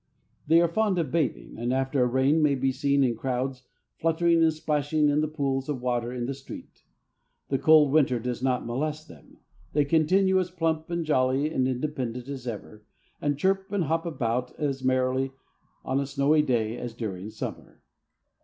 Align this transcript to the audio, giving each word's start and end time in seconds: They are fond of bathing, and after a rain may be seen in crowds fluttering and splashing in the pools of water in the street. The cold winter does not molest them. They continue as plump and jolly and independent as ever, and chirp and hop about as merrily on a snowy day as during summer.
They 0.47 0.59
are 0.61 0.67
fond 0.67 0.97
of 0.97 1.11
bathing, 1.11 1.57
and 1.59 1.71
after 1.71 2.01
a 2.01 2.07
rain 2.07 2.41
may 2.41 2.55
be 2.55 2.71
seen 2.71 3.03
in 3.03 3.15
crowds 3.15 3.61
fluttering 3.99 4.41
and 4.41 4.51
splashing 4.51 5.09
in 5.09 5.21
the 5.21 5.27
pools 5.27 5.69
of 5.69 5.79
water 5.79 6.11
in 6.11 6.25
the 6.25 6.33
street. 6.33 6.81
The 7.49 7.59
cold 7.59 7.91
winter 7.91 8.17
does 8.19 8.41
not 8.41 8.65
molest 8.65 9.07
them. 9.07 9.37
They 9.73 9.85
continue 9.85 10.39
as 10.39 10.49
plump 10.49 10.89
and 10.89 11.05
jolly 11.05 11.53
and 11.53 11.67
independent 11.67 12.27
as 12.29 12.47
ever, 12.47 12.83
and 13.21 13.37
chirp 13.37 13.71
and 13.71 13.83
hop 13.83 14.07
about 14.07 14.55
as 14.59 14.83
merrily 14.83 15.33
on 15.85 15.99
a 15.99 16.07
snowy 16.07 16.41
day 16.41 16.77
as 16.79 16.95
during 16.95 17.29
summer. 17.29 17.83